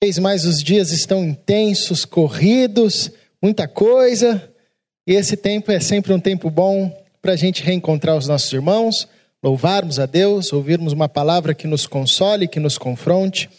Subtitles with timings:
[0.00, 3.10] vez mais os dias estão intensos, corridos,
[3.42, 4.48] muita coisa,
[5.04, 9.08] e esse tempo é sempre um tempo bom para a gente reencontrar os nossos irmãos,
[9.42, 13.50] louvarmos a Deus, ouvirmos uma palavra que nos console, que nos confronte.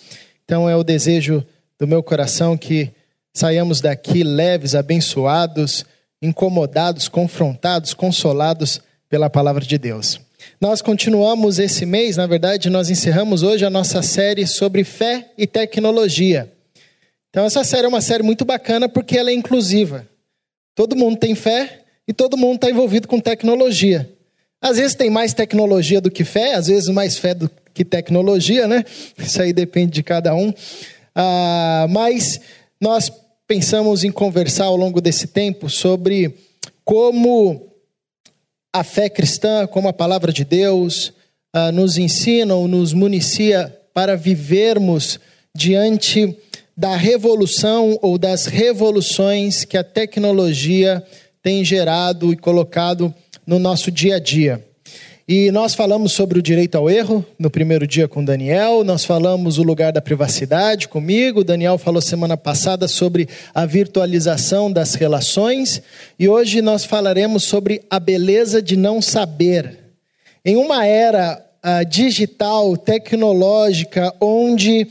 [0.46, 1.46] Então é o desejo
[1.78, 2.90] do meu coração que
[3.34, 5.86] saiamos daqui leves, abençoados,
[6.22, 8.80] incomodados, confrontados, consolados
[9.10, 10.22] pela palavra de Deus.
[10.62, 15.48] Nós continuamos esse mês, na verdade, nós encerramos hoje a nossa série sobre fé e
[15.48, 16.52] tecnologia.
[17.30, 20.06] Então, essa série é uma série muito bacana porque ela é inclusiva.
[20.76, 24.12] Todo mundo tem fé e todo mundo está envolvido com tecnologia.
[24.62, 28.68] Às vezes tem mais tecnologia do que fé, às vezes mais fé do que tecnologia,
[28.68, 28.84] né?
[29.18, 30.54] Isso aí depende de cada um.
[31.16, 32.42] Ah, mas
[32.82, 33.10] nós
[33.48, 36.36] pensamos em conversar ao longo desse tempo sobre
[36.84, 37.69] como
[38.74, 41.14] a fé cristã, como a palavra de Deus,
[41.56, 45.20] uh, nos ensina ou nos municia para vivermos
[45.56, 46.38] diante
[46.78, 51.04] da revolução ou das revoluções que a tecnologia
[51.42, 53.14] tem gerado e colocado
[53.46, 54.69] no nosso dia a dia.
[55.32, 59.60] E nós falamos sobre o direito ao erro no primeiro dia com Daniel, nós falamos
[59.60, 65.84] o lugar da privacidade comigo, Daniel falou semana passada sobre a virtualização das relações,
[66.18, 69.78] e hoje nós falaremos sobre a beleza de não saber.
[70.44, 74.88] Em uma era uh, digital, tecnológica, onde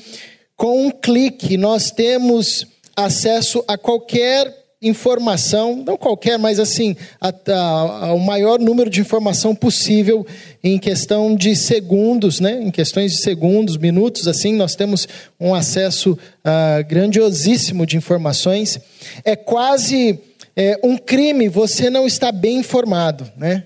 [0.54, 8.06] com um clique nós temos acesso a qualquer informação, não qualquer, mas assim, a, a,
[8.06, 10.24] a, o maior número de informação possível
[10.62, 12.60] em questão de segundos, né?
[12.62, 15.08] em questões de segundos, minutos, assim, nós temos
[15.40, 18.78] um acesso uh, grandiosíssimo de informações.
[19.24, 20.20] É quase
[20.54, 23.64] é, um crime você não estar bem informado, né?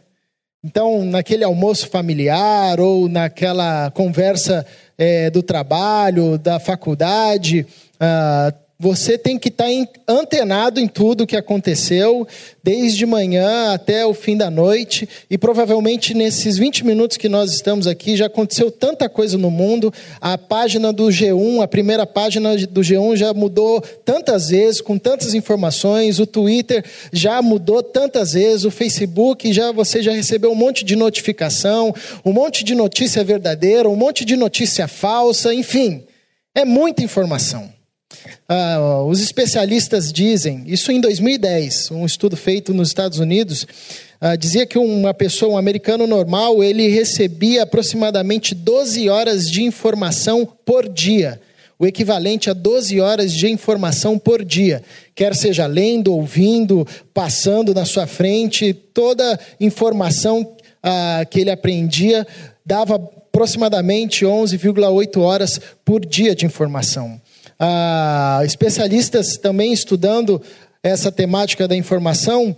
[0.65, 4.65] Então, naquele almoço familiar ou naquela conversa
[4.97, 11.27] é, do trabalho, da faculdade, uh, você tem que estar tá antenado em tudo o
[11.27, 12.27] que aconteceu,
[12.65, 17.87] desde manhã até o fim da noite, e provavelmente nesses 20 minutos que nós estamos
[17.87, 19.95] aqui já aconteceu tanta coisa no mundo.
[20.21, 25.33] A página do G1, a primeira página do G1 já mudou tantas vezes, com tantas
[25.33, 30.85] informações, o Twitter já mudou tantas vezes, o Facebook já você já recebeu um monte
[30.85, 31.95] de notificação,
[32.25, 36.03] um monte de notícia verdadeira, um monte de notícia falsa, enfim,
[36.53, 37.71] é muita informação.
[38.55, 43.67] Ah, os especialistas dizem, isso em 2010, um estudo feito nos Estados Unidos,
[44.21, 50.47] ah, dizia que uma pessoa, um americano normal, ele recebia aproximadamente 12 horas de informação
[50.67, 51.41] por dia,
[51.79, 54.83] o equivalente a 12 horas de informação por dia,
[55.15, 62.27] quer seja lendo, ouvindo, passando na sua frente, toda informação ah, que ele aprendia
[62.67, 67.19] dava aproximadamente 11,8 horas por dia de informação
[67.65, 70.43] ah, especialistas também estudando
[70.83, 72.57] essa temática da informação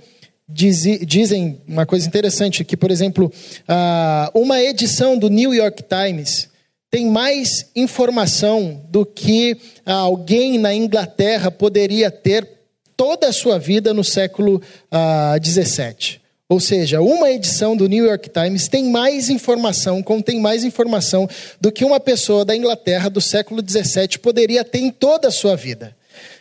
[0.49, 3.31] diz, dizem uma coisa interessante, que, por exemplo,
[3.69, 6.49] ah, uma edição do New York Times
[6.91, 12.49] tem mais informação do que alguém na Inglaterra poderia ter
[12.97, 16.24] toda a sua vida no século ah, 17.
[16.49, 21.29] Ou seja, uma edição do New York Times tem mais informação, contém mais informação
[21.59, 25.57] do que uma pessoa da Inglaterra do século XVII poderia ter em toda a sua
[25.57, 25.97] vida.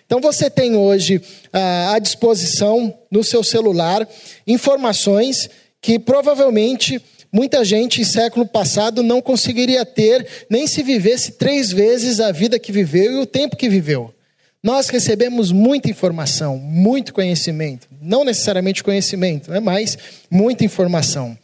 [0.05, 1.21] Então você tem hoje
[1.53, 4.07] ah, à disposição no seu celular
[4.45, 5.49] informações
[5.81, 12.19] que provavelmente muita gente em século passado não conseguiria ter nem se vivesse três vezes
[12.19, 14.13] a vida que viveu e o tempo que viveu.
[14.63, 17.85] Nós recebemos muita informação, muito conhecimento.
[18.01, 19.97] Não necessariamente conhecimento, né, mas
[20.31, 21.37] muita informação.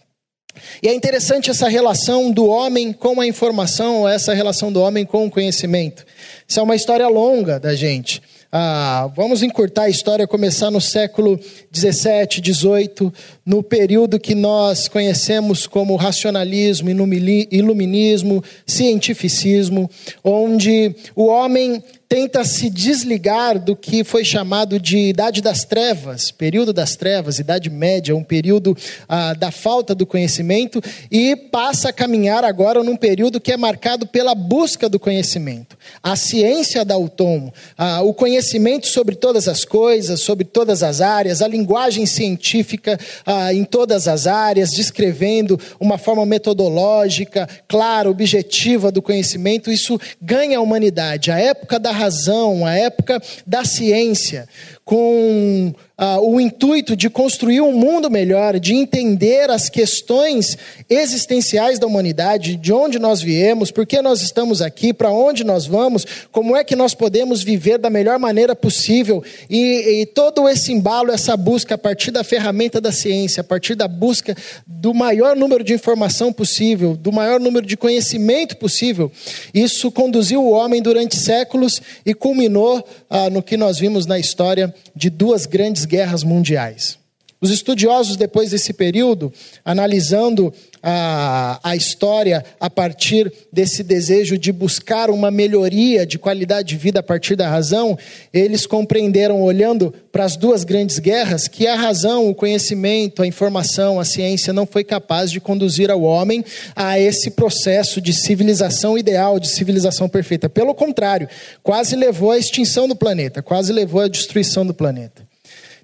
[0.82, 5.26] E é interessante essa relação do homem com a informação, essa relação do homem com
[5.26, 6.06] o conhecimento.
[6.48, 8.22] Isso é uma história longa da gente.
[8.52, 11.40] Ah, vamos encurtar a história, começar no século
[11.72, 13.14] 17, 18,
[13.46, 19.88] no período que nós conhecemos como racionalismo, iluminismo, cientificismo,
[20.24, 26.74] onde o homem tenta se desligar do que foi chamado de Idade das Trevas, período
[26.74, 28.76] das trevas, Idade Média, um período
[29.08, 34.08] ah, da falta do conhecimento, e passa a caminhar agora num período que é marcado
[34.08, 35.78] pela busca do conhecimento.
[36.02, 41.02] A ciência dá o tom, ah, o conhecimento sobre todas as coisas, sobre todas as
[41.02, 48.92] áreas, a linguagem científica ah, em todas as áreas, descrevendo uma forma metodológica, clara, objetiva
[48.92, 51.30] do conhecimento, isso ganha a humanidade.
[51.30, 54.48] A época da razão, a época da ciência,
[54.90, 60.58] com ah, o intuito de construir um mundo melhor, de entender as questões
[60.90, 65.68] existenciais da humanidade, de onde nós viemos, por que nós estamos aqui, para onde nós
[65.68, 69.24] vamos, como é que nós podemos viver da melhor maneira possível.
[69.48, 73.76] E, e todo esse embalo, essa busca a partir da ferramenta da ciência, a partir
[73.76, 79.12] da busca do maior número de informação possível, do maior número de conhecimento possível,
[79.54, 84.74] isso conduziu o homem durante séculos e culminou ah, no que nós vimos na história
[84.96, 86.99] de duas grandes guerras mundiais.
[87.42, 89.32] Os estudiosos, depois desse período,
[89.64, 90.54] analisando
[90.84, 97.00] a, a história a partir desse desejo de buscar uma melhoria de qualidade de vida
[97.00, 97.98] a partir da razão,
[98.34, 104.02] eles compreenderam, olhando para as duas grandes guerras, que a razão, o conhecimento, a informação,
[104.02, 106.44] a ciência não foi capaz de conduzir ao homem
[106.76, 110.50] a esse processo de civilização ideal, de civilização perfeita.
[110.50, 111.30] Pelo contrário,
[111.64, 115.29] quase levou à extinção do planeta, quase levou à destruição do planeta.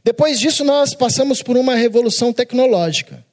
[0.05, 3.25] Depois disso, nós passamos por uma revolução tecnológica.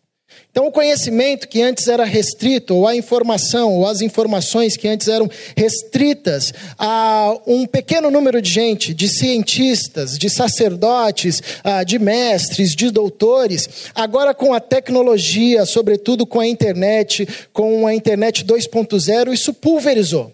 [0.51, 5.07] Então, o conhecimento que antes era restrito, ou a informação, ou as informações que antes
[5.07, 12.75] eram restritas a um pequeno número de gente, de cientistas, de sacerdotes, ah, de mestres,
[12.75, 19.53] de doutores, agora com a tecnologia, sobretudo com a internet, com a internet 2.0, isso
[19.53, 20.33] pulverizou.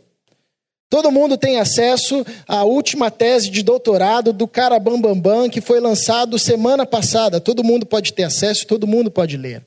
[0.90, 5.60] Todo mundo tem acesso à última tese de doutorado do cara Bambambam, Bam Bam, que
[5.60, 7.38] foi lançado semana passada.
[7.38, 9.62] Todo mundo pode ter acesso, todo mundo pode ler.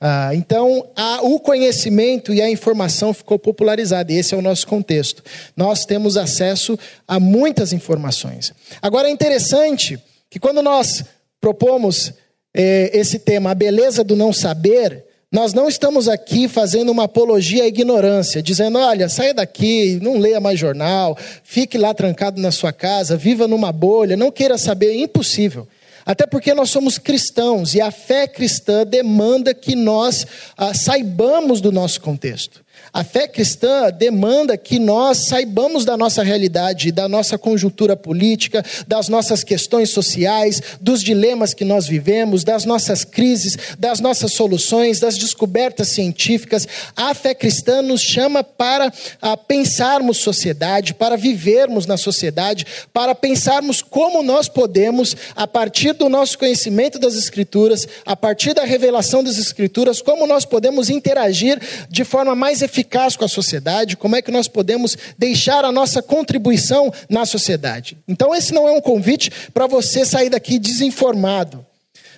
[0.00, 4.66] Ah, então, a, o conhecimento e a informação ficou popularizada, e esse é o nosso
[4.66, 5.22] contexto.
[5.54, 8.54] Nós temos acesso a muitas informações.
[8.80, 9.98] Agora, é interessante
[10.30, 11.04] que quando nós
[11.38, 12.14] propomos
[12.54, 17.64] eh, esse tema, a beleza do não saber, nós não estamos aqui fazendo uma apologia
[17.64, 22.70] à ignorância, dizendo: olha, saia daqui, não leia mais jornal, fique lá trancado na sua
[22.70, 25.66] casa, viva numa bolha, não queira saber, é impossível.
[26.04, 30.26] Até porque nós somos cristãos e a fé cristã demanda que nós
[30.56, 32.61] ah, saibamos do nosso contexto.
[32.94, 39.08] A fé cristã demanda que nós saibamos da nossa realidade, da nossa conjuntura política, das
[39.08, 45.16] nossas questões sociais, dos dilemas que nós vivemos, das nossas crises, das nossas soluções, das
[45.16, 46.68] descobertas científicas.
[46.94, 48.92] A fé cristã nos chama para
[49.22, 56.10] a, pensarmos sociedade, para vivermos na sociedade, para pensarmos como nós podemos, a partir do
[56.10, 62.04] nosso conhecimento das Escrituras, a partir da revelação das Escrituras, como nós podemos interagir de
[62.04, 66.02] forma mais eficaz eficaz com a sociedade, como é que nós podemos deixar a nossa
[66.02, 67.96] contribuição na sociedade.
[68.06, 71.64] Então, esse não é um convite para você sair daqui desinformado,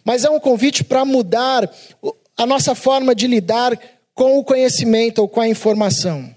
[0.05, 1.71] mas é um convite para mudar
[2.37, 3.79] a nossa forma de lidar
[4.15, 6.34] com o conhecimento ou com a informação.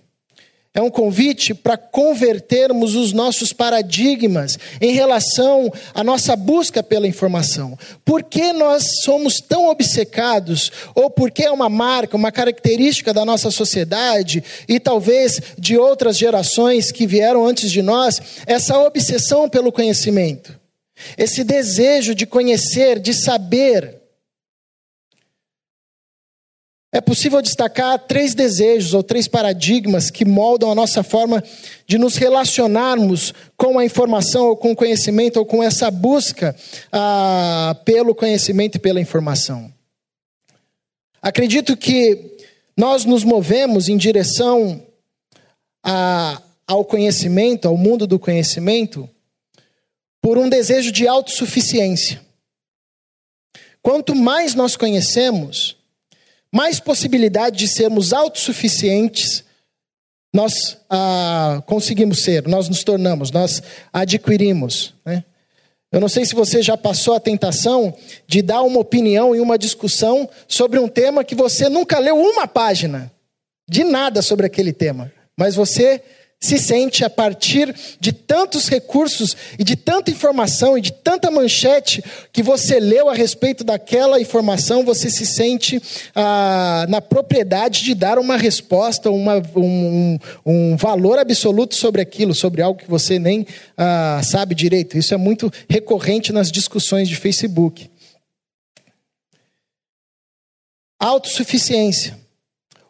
[0.78, 7.76] É um convite para convertermos os nossos paradigmas em relação à nossa busca pela informação.
[8.06, 13.26] Por que nós somos tão obcecados, ou por que é uma marca, uma característica da
[13.26, 19.72] nossa sociedade e talvez de outras gerações que vieram antes de nós, essa obsessão pelo
[19.72, 20.60] conhecimento?
[21.18, 23.97] Esse desejo de conhecer, de saber,
[26.92, 31.44] é possível destacar três desejos ou três paradigmas que moldam a nossa forma
[31.86, 36.56] de nos relacionarmos com a informação ou com o conhecimento ou com essa busca
[36.92, 39.72] ah, pelo conhecimento e pela informação.
[41.22, 42.38] Acredito que
[42.75, 44.81] nós nos movemos em direção
[45.83, 49.10] a, ao conhecimento, ao mundo do conhecimento,
[50.22, 52.21] por um desejo de autossuficiência.
[53.81, 55.77] Quanto mais nós conhecemos,
[56.54, 59.45] mais possibilidade de sermos autossuficientes
[60.33, 64.94] nós ah, conseguimos ser, nós nos tornamos, nós adquirimos.
[65.06, 65.23] Né?
[65.92, 67.95] Eu não sei se você já passou a tentação
[68.27, 72.47] de dar uma opinião em uma discussão sobre um tema que você nunca leu uma
[72.47, 73.11] página
[73.68, 76.04] de nada sobre aquele tema, mas você
[76.40, 82.04] se sente a partir de tantos recursos e de tanta informação e de tanta manchete
[82.32, 85.82] que você leu a respeito daquela informação, você se sente
[86.14, 92.62] ah, na propriedade de dar uma resposta, uma, um, um, valor absoluto sobre aquilo, sobre
[92.62, 94.98] algo que você nem ah, sabe direito.
[94.98, 97.90] Isso é muito recorrente nas discussões de Facebook.
[101.00, 102.18] Autossuficiência.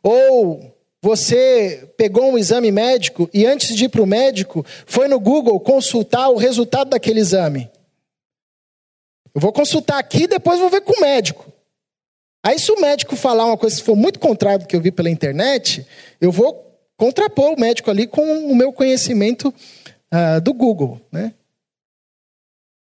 [0.04, 5.20] Ou você pegou um exame médico e antes de ir para o médico, foi no
[5.20, 7.70] Google consultar o resultado daquele exame.
[9.34, 11.51] Eu vou consultar aqui e depois vou ver com o médico.
[12.44, 14.92] Aí, se o médico falar uma coisa, se for muito contrário do que eu vi
[14.92, 15.86] pela internet,
[16.20, 19.54] eu vou contrapor o médico ali com o meu conhecimento
[20.13, 21.00] uh, do Google.
[21.12, 21.34] Né?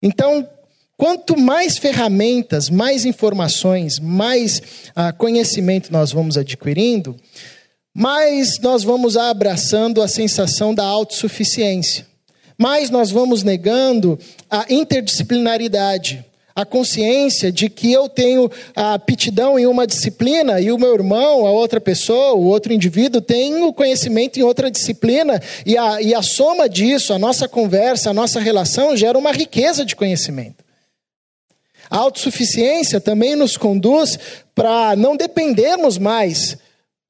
[0.03, 0.49] Então,
[1.01, 4.61] Quanto mais ferramentas, mais informações, mais
[4.95, 7.17] ah, conhecimento nós vamos adquirindo,
[7.95, 12.07] mais nós vamos abraçando a sensação da autossuficiência,
[12.57, 14.19] mais nós vamos negando
[14.49, 20.79] a interdisciplinaridade a consciência de que eu tenho a aptidão em uma disciplina e o
[20.79, 25.77] meu irmão, a outra pessoa, o outro indivíduo tem o conhecimento em outra disciplina e
[25.77, 29.97] a, e a soma disso, a nossa conversa, a nossa relação gera uma riqueza de
[29.97, 30.65] conhecimento.
[31.89, 34.19] A autossuficiência também nos conduz
[34.55, 36.59] para não dependermos mais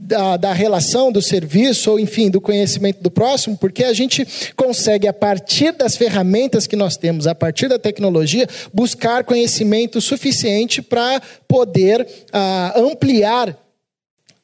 [0.02, 4.26] da, da, relação, do serviço, ou enfim, do conhecimento do próximo, porque a gente
[4.56, 10.80] consegue, a partir das ferramentas que nós temos, a partir da tecnologia, buscar conhecimento suficiente
[10.80, 13.54] para poder ah, ampliar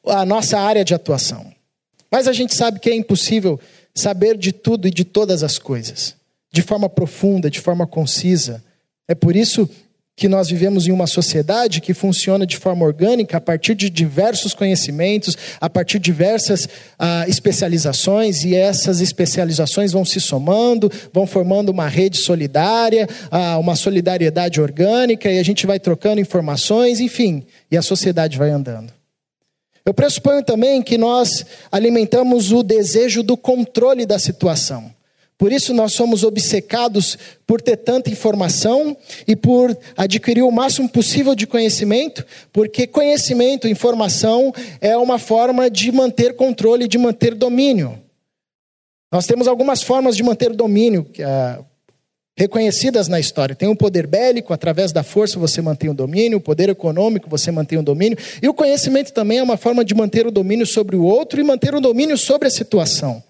[0.05, 1.51] a nossa área de atuação.
[2.11, 3.59] Mas a gente sabe que é impossível
[3.95, 6.15] saber de tudo e de todas as coisas,
[6.53, 8.63] de forma profunda, de forma concisa.
[9.07, 9.67] É por isso
[10.17, 14.51] que nós vivemos em uma sociedade que funciona de forma orgânica a partir de diversos
[14.51, 21.69] conhecimentos, a partir de diversas ah, especializações, e essas especializações vão se somando, vão formando
[21.69, 27.77] uma rede solidária, ah, uma solidariedade orgânica, e a gente vai trocando informações, enfim, e
[27.77, 28.91] a sociedade vai andando.
[29.85, 34.96] Eu pressuponho também que nós alimentamos o desejo do controle da situação.
[35.37, 41.35] Por isso nós somos obcecados por ter tanta informação e por adquirir o máximo possível
[41.35, 44.51] de conhecimento, porque conhecimento, informação
[44.81, 48.01] é uma forma de manter controle, de manter domínio.
[49.11, 51.63] Nós temos algumas formas de manter domínio uh,
[52.35, 53.55] reconhecidas na história.
[53.55, 57.51] Tem o poder bélico, através da força você mantém o domínio, o poder econômico você
[57.51, 60.95] mantém o domínio, e o conhecimento também é uma forma de manter o domínio sobre
[60.95, 63.23] o outro e manter o domínio sobre a situação.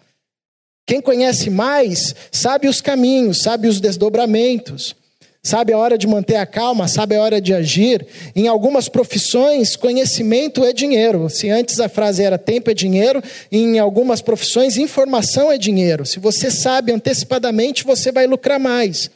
[0.87, 4.95] Quem conhece mais sabe os caminhos, sabe os desdobramentos,
[5.43, 8.07] sabe a hora de manter a calma, sabe a hora de agir.
[8.33, 11.29] Em algumas profissões, conhecimento é dinheiro.
[11.29, 16.05] Se antes a frase era tempo é dinheiro, em algumas profissões, informação é dinheiro.
[16.05, 19.11] Se você sabe antecipadamente, você vai lucrar mais.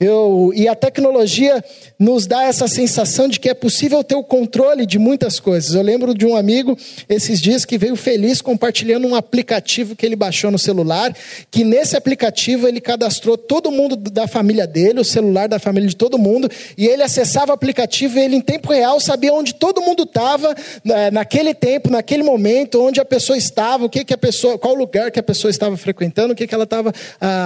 [0.00, 1.62] Eu, e a tecnologia
[1.98, 5.74] nos dá essa sensação de que é possível ter o controle de muitas coisas.
[5.74, 6.74] Eu lembro de um amigo
[7.06, 11.14] esses dias que veio feliz compartilhando um aplicativo que ele baixou no celular,
[11.50, 15.96] que nesse aplicativo ele cadastrou todo mundo da família dele, o celular da família de
[15.96, 19.82] todo mundo, e ele acessava o aplicativo e ele em tempo real sabia onde todo
[19.82, 24.18] mundo estava né, naquele tempo, naquele momento, onde a pessoa estava, o que, que a
[24.18, 26.90] pessoa, qual lugar que a pessoa estava frequentando, o que, que ela estava,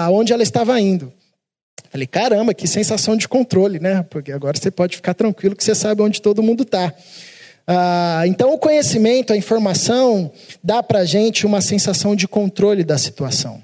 [0.06, 1.12] aonde ela estava indo.
[1.94, 4.04] Falei, caramba, que sensação de controle, né?
[4.10, 6.92] Porque agora você pode ficar tranquilo que você sabe onde todo mundo está.
[7.64, 12.98] Ah, então, o conhecimento, a informação, dá para a gente uma sensação de controle da
[12.98, 13.62] situação.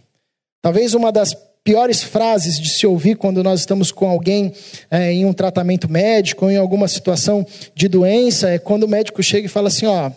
[0.62, 4.52] Talvez uma das piores frases de se ouvir quando nós estamos com alguém
[4.88, 7.44] é, em um tratamento médico ou em alguma situação
[7.74, 10.08] de doença é quando o médico chega e fala assim: Ó,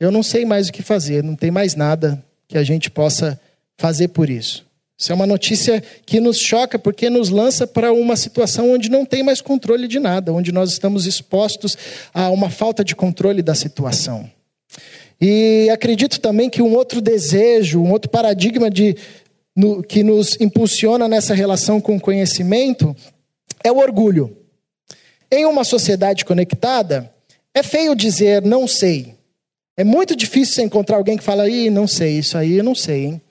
[0.00, 3.40] eu não sei mais o que fazer, não tem mais nada que a gente possa
[3.78, 4.68] fazer por isso.
[5.00, 9.06] Isso é uma notícia que nos choca porque nos lança para uma situação onde não
[9.06, 11.74] tem mais controle de nada, onde nós estamos expostos
[12.12, 14.30] a uma falta de controle da situação.
[15.18, 18.94] E acredito também que um outro desejo, um outro paradigma de,
[19.56, 22.94] no, que nos impulsiona nessa relação com o conhecimento
[23.64, 24.36] é o orgulho.
[25.32, 27.10] Em uma sociedade conectada,
[27.54, 29.14] é feio dizer não sei.
[29.78, 33.06] É muito difícil encontrar alguém que fala, Ih, não sei, isso aí eu não sei,
[33.06, 33.22] hein?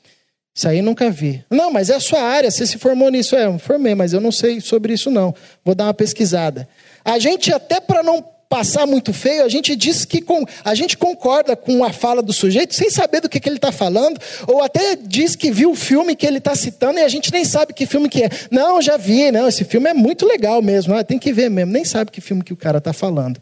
[0.54, 1.44] Isso aí nunca vi.
[1.50, 3.36] Não, mas é a sua área, você se formou nisso.
[3.36, 5.34] É, eu me formei, mas eu não sei sobre isso não.
[5.64, 6.68] Vou dar uma pesquisada.
[7.04, 10.98] A gente, até para não passar muito feio, a gente diz que com, a gente
[10.98, 14.64] concorda com a fala do sujeito sem saber do que, que ele está falando, ou
[14.64, 17.74] até diz que viu o filme que ele está citando e a gente nem sabe
[17.74, 18.30] que filme que é.
[18.50, 21.72] Não, já vi, não, esse filme é muito legal mesmo, ah, tem que ver mesmo,
[21.72, 23.40] nem sabe que filme que o cara está falando.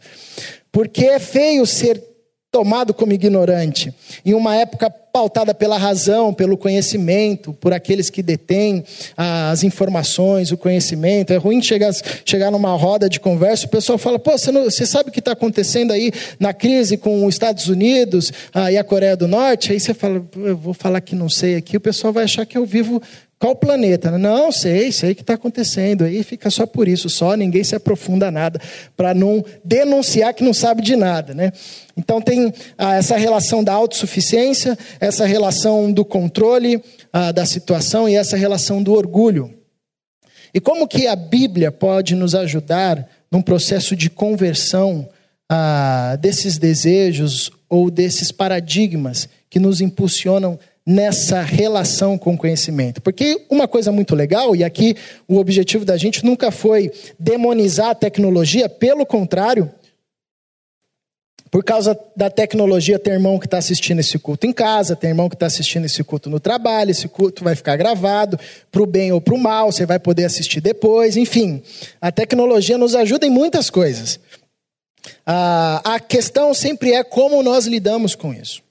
[0.70, 2.02] Porque é feio ser
[2.58, 3.94] tomado como ignorante.
[4.26, 8.84] Em uma época pautada pela razão, pelo conhecimento, por aqueles que detêm
[9.16, 11.32] as informações, o conhecimento.
[11.32, 11.92] É ruim chegar,
[12.24, 15.20] chegar numa roda de conversa, o pessoal fala: pô, você, não, você sabe o que
[15.20, 16.10] está acontecendo aí
[16.40, 19.70] na crise com os Estados Unidos ah, e a Coreia do Norte?
[19.70, 22.58] Aí você fala: eu vou falar que não sei aqui, o pessoal vai achar que
[22.58, 23.00] eu vivo
[23.38, 24.18] qual planeta?
[24.18, 26.04] Não, sei, sei o que está acontecendo.
[26.04, 28.60] Aí fica só por isso, só ninguém se aprofunda nada,
[28.96, 31.32] para não denunciar que não sabe de nada.
[31.34, 31.52] Né?
[31.96, 38.16] Então tem ah, essa relação da autossuficiência, essa relação do controle ah, da situação e
[38.16, 39.54] essa relação do orgulho.
[40.52, 45.08] E como que a Bíblia pode nos ajudar num processo de conversão
[45.48, 53.02] ah, desses desejos ou desses paradigmas que nos impulsionam nessa relação com o conhecimento.
[53.02, 54.96] Porque uma coisa muito legal, e aqui
[55.28, 59.70] o objetivo da gente nunca foi demonizar a tecnologia, pelo contrário,
[61.50, 65.28] por causa da tecnologia, tem irmão que está assistindo esse culto em casa, tem irmão
[65.28, 68.38] que está assistindo esse culto no trabalho, esse culto vai ficar gravado,
[68.72, 71.62] para o bem ou para o mal, você vai poder assistir depois, enfim.
[72.00, 74.18] A tecnologia nos ajuda em muitas coisas.
[75.26, 78.66] a a questão sempre é como nós lidamos com isso.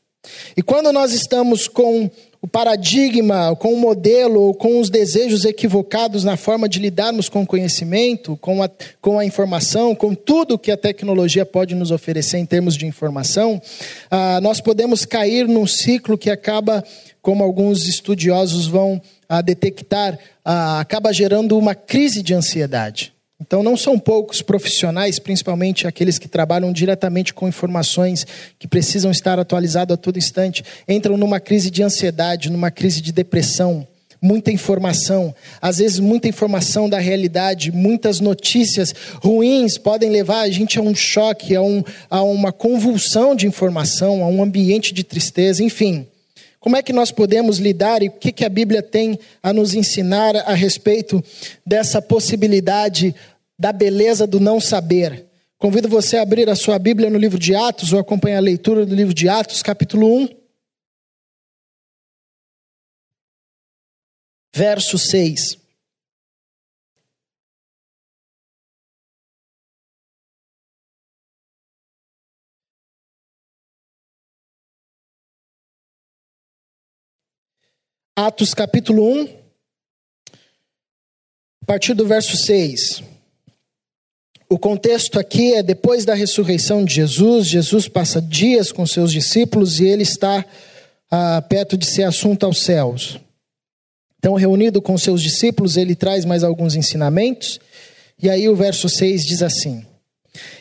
[0.55, 2.10] E quando nós estamos com
[2.41, 7.41] o paradigma, com o modelo, ou com os desejos equivocados na forma de lidarmos com
[7.41, 8.69] o conhecimento, com a,
[9.01, 13.62] com a informação, com tudo que a tecnologia pode nos oferecer em termos de informação,
[14.10, 16.84] ah, nós podemos cair num ciclo que acaba,
[17.22, 23.16] como alguns estudiosos vão ah, detectar, ah, acaba gerando uma crise de ansiedade.
[23.39, 28.25] Então, não são poucos profissionais, principalmente aqueles que trabalham diretamente com informações
[28.58, 33.12] que precisam estar atualizados a todo instante, entram numa crise de ansiedade, numa crise de
[33.12, 33.88] depressão.
[34.20, 38.91] Muita informação, às vezes muita informação da realidade, muitas notícias
[39.22, 44.24] ruins podem levar a gente a um choque, a, um, a uma convulsão de informação,
[44.24, 46.08] a um ambiente de tristeza, enfim.
[46.67, 49.74] Como é que nós podemos lidar e o que, que a Bíblia tem a nos
[49.74, 51.24] ensinar a respeito
[51.65, 53.15] dessa possibilidade
[53.57, 55.27] da beleza do não saber?
[55.57, 58.86] Convido você a abrir a sua Bíblia no livro de Atos ou acompanhar a leitura
[58.86, 60.27] do livro de Atos, capítulo 1.
[64.53, 65.66] Verso 6.
[78.19, 79.29] Atos capítulo 1,
[81.62, 83.03] a partir do verso 6.
[84.50, 89.79] O contexto aqui é depois da ressurreição de Jesus, Jesus passa dias com seus discípulos
[89.79, 90.43] e ele está
[91.12, 93.19] ah, perto de ser assunto aos céus.
[94.17, 97.59] Então, reunido com seus discípulos, ele traz mais alguns ensinamentos,
[98.19, 99.86] e aí o verso 6 diz assim: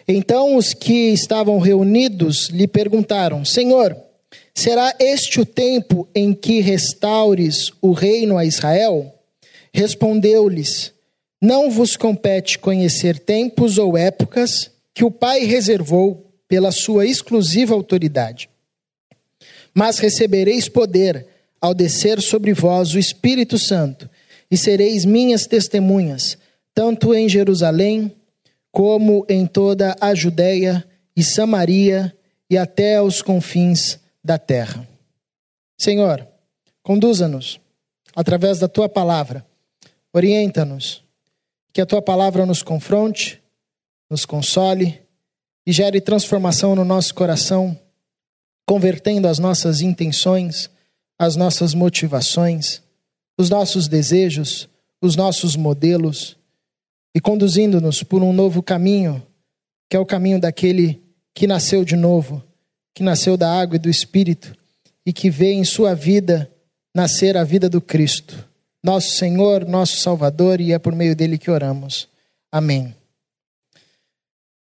[0.07, 3.97] Então os que estavam reunidos lhe perguntaram: Senhor,
[4.59, 9.15] Será este o tempo em que restaures o reino a Israel?
[9.71, 10.95] Respondeu-lhes:
[11.43, 18.49] Não vos compete conhecer tempos ou épocas que o Pai reservou pela sua exclusiva autoridade.
[19.75, 21.27] Mas recebereis poder
[21.61, 24.09] ao descer sobre vós o Espírito Santo,
[24.51, 26.39] e sereis minhas testemunhas,
[26.75, 28.11] tanto em Jerusalém,
[28.73, 30.83] como em toda a Judéia
[31.15, 32.11] e Samaria
[32.49, 34.87] e até aos confins da terra.
[35.79, 36.27] Senhor,
[36.83, 37.61] conduza-nos
[38.15, 39.47] através da tua palavra,
[40.13, 41.05] orienta-nos,
[41.73, 43.43] que a tua palavra nos confronte,
[44.11, 45.01] nos console
[45.67, 47.79] e gere transformação no nosso coração,
[48.67, 50.69] convertendo as nossas intenções,
[51.19, 52.83] as nossas motivações,
[53.39, 54.69] os nossos desejos,
[55.01, 56.37] os nossos modelos
[57.15, 59.25] e conduzindo-nos por um novo caminho,
[59.89, 61.03] que é o caminho daquele
[61.35, 62.43] que nasceu de novo
[62.97, 64.57] que nasceu da água e do Espírito
[65.05, 66.51] e que vê em sua vida
[66.95, 68.43] nascer a vida do Cristo,
[68.83, 72.09] nosso Senhor, nosso Salvador, e é por meio dele que oramos.
[72.51, 72.95] Amém.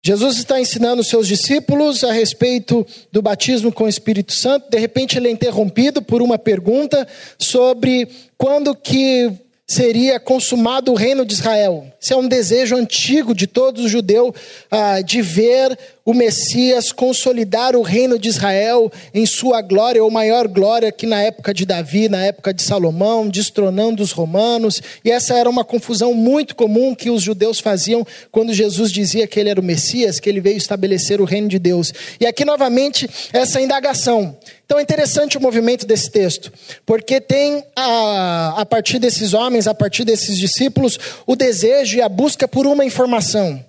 [0.04, 4.70] Jesus está ensinando seus discípulos a respeito do batismo com o Espírito Santo.
[4.70, 8.06] De repente ele é interrompido por uma pergunta sobre
[8.36, 9.32] quando que
[9.70, 11.86] seria consumado o reino de Israel.
[12.02, 14.34] Esse é um desejo antigo de todo judeu
[14.68, 20.48] ah, de ver o Messias consolidar o reino de Israel em sua glória, ou maior
[20.48, 24.82] glória que na época de Davi, na época de Salomão, destronando os romanos.
[25.04, 29.38] E essa era uma confusão muito comum que os judeus faziam quando Jesus dizia que
[29.38, 31.92] ele era o Messias, que ele veio estabelecer o reino de Deus.
[32.18, 34.36] E aqui novamente essa indagação.
[34.64, 36.52] Então é interessante o movimento desse texto,
[36.86, 39.34] porque tem a, a partir desses
[39.66, 43.64] a partir desses discípulos, o desejo e a busca por uma informação.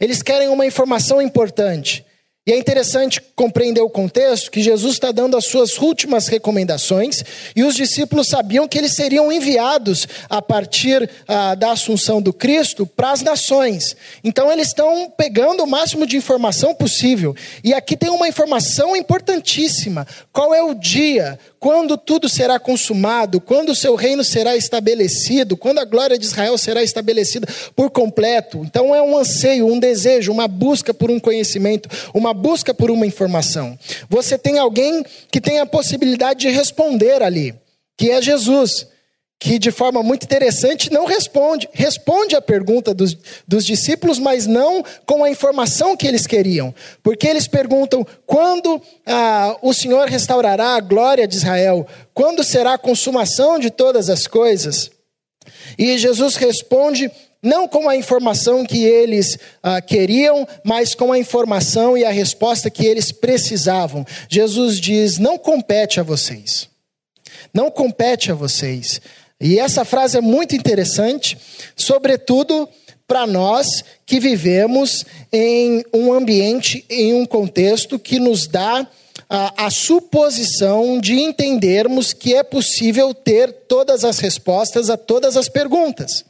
[0.00, 2.04] Eles querem uma informação importante.
[2.44, 7.22] E é interessante compreender o contexto que Jesus está dando as suas últimas recomendações
[7.54, 12.84] e os discípulos sabiam que eles seriam enviados a partir ah, da assunção do Cristo
[12.84, 13.96] para as nações.
[14.24, 17.32] Então eles estão pegando o máximo de informação possível.
[17.62, 23.68] E aqui tem uma informação importantíssima: qual é o dia, quando tudo será consumado, quando
[23.68, 27.46] o seu reino será estabelecido, quando a glória de Israel será estabelecida
[27.76, 28.64] por completo.
[28.64, 33.06] Então é um anseio, um desejo, uma busca por um conhecimento, uma busca por uma
[33.06, 33.78] informação.
[34.10, 37.54] Você tem alguém que tem a possibilidade de responder ali,
[37.96, 38.88] que é Jesus
[39.42, 41.68] que de forma muito interessante não responde.
[41.72, 46.72] Responde à pergunta dos, dos discípulos, mas não com a informação que eles queriam.
[47.02, 51.84] Porque eles perguntam: quando ah, o Senhor restaurará a glória de Israel?
[52.14, 54.92] Quando será a consumação de todas as coisas?
[55.76, 57.10] E Jesus responde
[57.42, 62.70] não com a informação que eles ah, queriam, mas com a informação e a resposta
[62.70, 64.06] que eles precisavam.
[64.28, 66.70] Jesus diz: não compete a vocês.
[67.52, 69.00] Não compete a vocês.
[69.42, 71.36] E essa frase é muito interessante,
[71.74, 72.68] sobretudo
[73.08, 73.66] para nós
[74.06, 78.86] que vivemos em um ambiente, em um contexto que nos dá
[79.28, 85.48] a, a, suposição de entendermos que é possível ter todas as respostas a todas as
[85.48, 86.24] perguntas.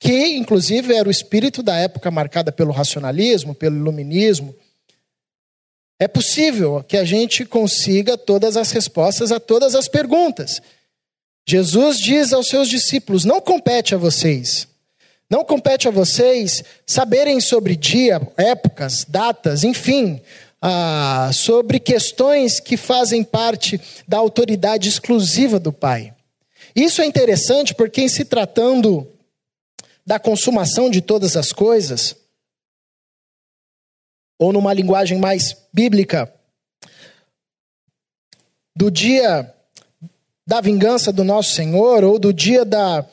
[0.00, 4.54] Que, inclusive, era o espírito da época marcada pelo racionalismo, pelo iluminismo.
[6.00, 10.62] É possível que a gente consiga todas as respostas a todas as perguntas.
[11.46, 14.68] Jesus diz aos seus discípulos: não compete a vocês.
[15.28, 20.20] Não compete a vocês saberem sobre dia, épocas, datas, enfim,
[20.60, 26.14] ah, sobre questões que fazem parte da autoridade exclusiva do Pai.
[26.76, 29.10] Isso é interessante porque, em se tratando
[30.06, 32.16] da consumação de todas as coisas,
[34.38, 36.32] ou numa linguagem mais bíblica,
[38.76, 39.54] do dia
[40.46, 43.04] da vingança do nosso Senhor ou do dia da,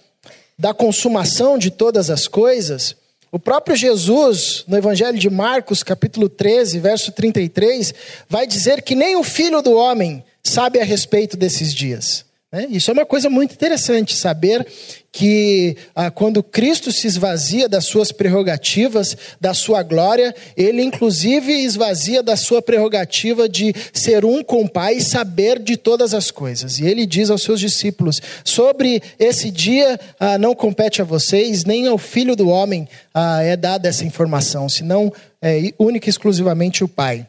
[0.57, 2.95] da consumação de todas as coisas,
[3.31, 7.93] o próprio Jesus, no Evangelho de Marcos, capítulo 13, verso 33,
[8.27, 12.25] vai dizer que nem o filho do homem sabe a respeito desses dias.
[12.51, 12.67] Né?
[12.69, 14.67] Isso é uma coisa muito interessante, saber
[15.09, 22.21] que ah, quando Cristo se esvazia das suas prerrogativas, da sua glória, ele inclusive esvazia
[22.21, 26.77] da sua prerrogativa de ser um com o Pai e saber de todas as coisas.
[26.79, 31.87] E ele diz aos seus discípulos: sobre esse dia ah, não compete a vocês, nem
[31.87, 35.11] ao filho do homem ah, é dada essa informação, senão
[35.41, 37.25] é única e exclusivamente o Pai.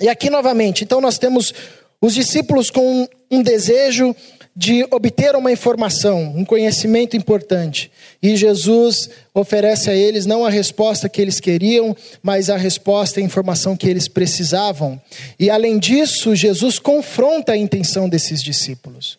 [0.00, 1.52] E aqui novamente, então nós temos
[2.00, 4.14] os discípulos com um desejo
[4.56, 7.90] de obter uma informação, um conhecimento importante.
[8.22, 13.22] E Jesus oferece a eles não a resposta que eles queriam, mas a resposta e
[13.22, 15.00] a informação que eles precisavam.
[15.40, 19.18] E além disso, Jesus confronta a intenção desses discípulos,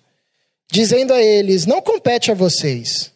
[0.72, 3.12] dizendo a eles: não compete a vocês.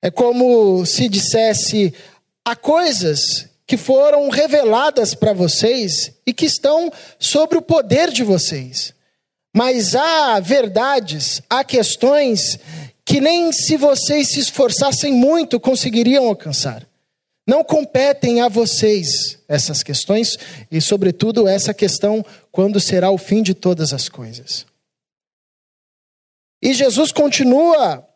[0.00, 1.92] É como se dissesse:
[2.42, 8.94] há coisas que foram reveladas para vocês e que estão sobre o poder de vocês.
[9.54, 12.58] Mas há verdades, há questões
[13.04, 16.86] que nem se vocês se esforçassem muito conseguiriam alcançar.
[17.46, 20.38] Não competem a vocês essas questões
[20.70, 24.64] e, sobretudo, essa questão quando será o fim de todas as coisas.
[26.62, 28.06] E Jesus continua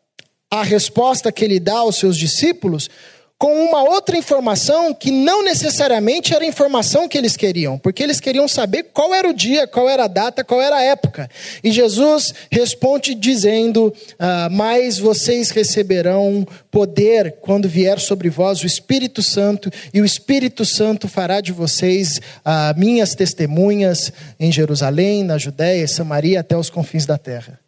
[0.49, 2.89] a resposta que ele dá aos seus discípulos
[3.37, 8.19] com uma outra informação que não necessariamente era a informação que eles queriam, porque eles
[8.19, 11.29] queriam saber qual era o dia, qual era a data, qual era a época.
[11.63, 19.21] E Jesus responde dizendo: ah, Mas vocês receberão poder quando vier sobre vós o Espírito
[19.21, 25.87] Santo, e o Espírito Santo fará de vocês ah, minhas testemunhas em Jerusalém, na Judéia,
[25.87, 27.66] Samaria, até os confins da terra.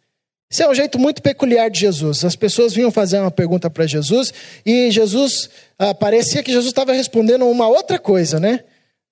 [0.50, 2.24] Isso é um jeito muito peculiar de Jesus.
[2.24, 4.34] As pessoas vinham fazer uma pergunta para Jesus
[4.66, 8.64] e Jesus ah, parecia que Jesus estava respondendo uma outra coisa, né?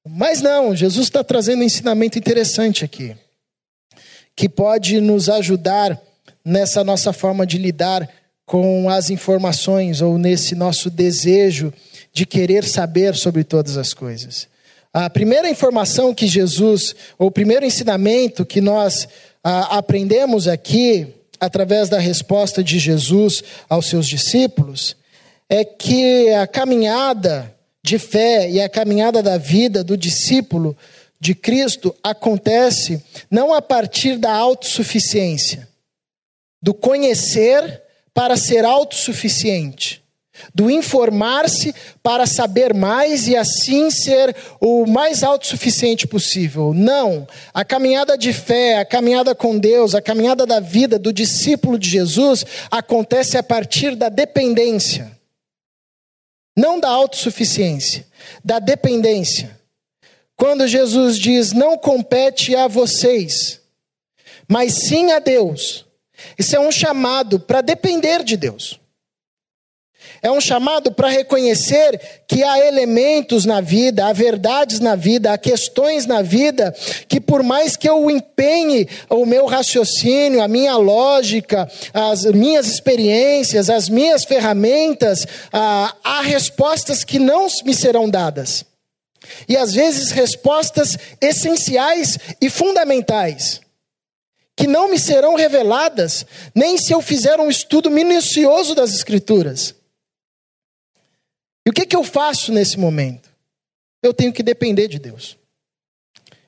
[0.05, 3.14] Mas não, Jesus está trazendo um ensinamento interessante aqui,
[4.35, 6.01] que pode nos ajudar
[6.44, 8.09] nessa nossa forma de lidar
[8.44, 11.72] com as informações ou nesse nosso desejo
[12.12, 14.48] de querer saber sobre todas as coisas.
[14.92, 19.07] A primeira informação que Jesus, ou o primeiro ensinamento que nós
[19.44, 24.96] ah, aprendemos aqui através da resposta de Jesus aos seus discípulos,
[25.48, 30.77] é que a caminhada de fé e a caminhada da vida do discípulo
[31.20, 35.68] de Cristo acontece não a partir da autossuficiência,
[36.62, 40.03] do conhecer para ser autossuficiente,
[40.55, 46.72] do informar-se para saber mais e assim ser o mais autossuficiente possível.
[46.74, 47.27] Não.
[47.53, 51.88] A caminhada de fé, a caminhada com Deus, a caminhada da vida do discípulo de
[51.88, 55.11] Jesus acontece a partir da dependência.
[56.57, 58.07] Não da autossuficiência,
[58.44, 59.59] da dependência.
[60.37, 63.61] Quando Jesus diz: Não compete a vocês,
[64.48, 65.87] mas sim a Deus.
[66.37, 68.81] Isso é um chamado para depender de Deus.
[70.23, 75.39] É um chamado para reconhecer que há elementos na vida, há verdades na vida, há
[75.39, 76.75] questões na vida,
[77.07, 83.71] que por mais que eu empenhe o meu raciocínio, a minha lógica, as minhas experiências,
[83.71, 88.65] as minhas ferramentas, ah, há respostas que não me serão dadas.
[89.49, 93.61] E às vezes respostas essenciais e fundamentais
[94.59, 99.73] que não me serão reveladas, nem se eu fizer um estudo minucioso das Escrituras.
[101.66, 103.29] E o que, que eu faço nesse momento?
[104.03, 105.37] Eu tenho que depender de Deus.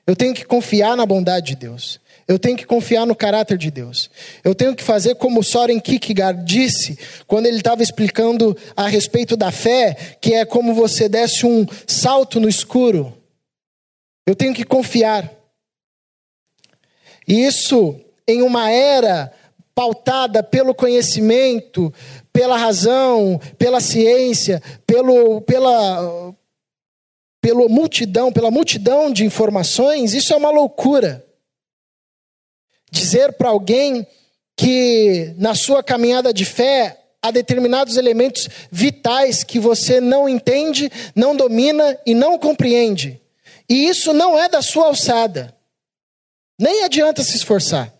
[0.07, 1.99] Eu tenho que confiar na bondade de Deus.
[2.27, 4.09] Eu tenho que confiar no caráter de Deus.
[4.43, 6.97] Eu tenho que fazer como Soren Kierkegaard disse,
[7.27, 12.39] quando ele estava explicando a respeito da fé, que é como você desse um salto
[12.39, 13.17] no escuro.
[14.25, 15.29] Eu tenho que confiar.
[17.27, 19.31] E isso em uma era
[19.81, 21.91] pautada pelo conhecimento,
[22.31, 26.35] pela razão, pela ciência, pelo, pela,
[27.41, 31.25] pela multidão, pela multidão de informações, isso é uma loucura.
[32.91, 34.05] Dizer para alguém
[34.55, 41.35] que na sua caminhada de fé há determinados elementos vitais que você não entende, não
[41.35, 43.19] domina e não compreende.
[43.67, 45.57] E isso não é da sua alçada.
[46.59, 47.91] Nem adianta se esforçar.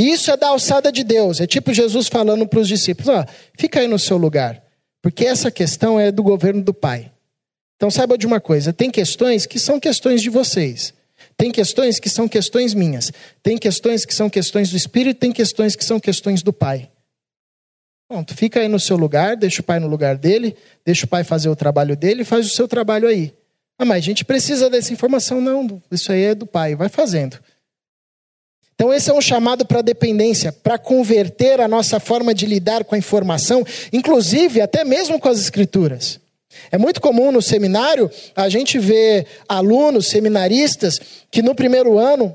[0.00, 1.40] Isso é da alçada de Deus.
[1.40, 3.26] É tipo Jesus falando para os discípulos: ó,
[3.58, 4.62] fica aí no seu lugar,
[5.02, 7.12] porque essa questão é do governo do Pai.
[7.76, 10.94] Então saiba de uma coisa: tem questões que são questões de vocês.
[11.36, 13.12] Tem questões que são questões minhas.
[13.42, 15.20] Tem questões que são questões do Espírito.
[15.20, 16.90] Tem questões que são questões do Pai.
[18.08, 21.24] Pronto, fica aí no seu lugar, deixa o Pai no lugar dele, deixa o Pai
[21.24, 23.34] fazer o trabalho dele e faz o seu trabalho aí.
[23.78, 25.40] Ah, mas a gente precisa dessa informação.
[25.40, 27.38] Não, isso aí é do Pai, vai fazendo.
[28.80, 32.94] Então, esse é um chamado para dependência, para converter a nossa forma de lidar com
[32.94, 33.62] a informação,
[33.92, 36.18] inclusive até mesmo com as escrituras.
[36.72, 40.98] É muito comum no seminário a gente ver alunos, seminaristas,
[41.30, 42.34] que no primeiro ano,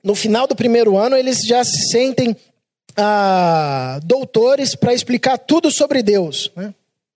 [0.00, 2.36] no final do primeiro ano, eles já se sentem
[2.96, 6.52] ah, doutores para explicar tudo sobre Deus.
[6.54, 6.72] Né?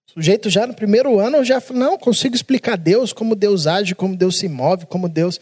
[0.09, 4.17] O sujeito já no primeiro ano já não consigo explicar Deus, como Deus age, como
[4.17, 5.39] Deus se move, como Deus.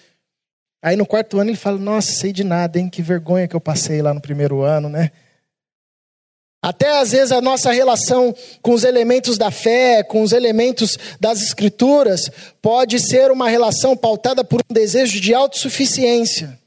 [0.82, 2.88] Aí no quarto ano ele fala: Nossa, sei de nada, hein?
[2.88, 5.10] Que vergonha que eu passei lá no primeiro ano, né?
[6.62, 11.40] Até às vezes a nossa relação com os elementos da fé, com os elementos das
[11.40, 16.58] escrituras, pode ser uma relação pautada por um desejo de autossuficiência.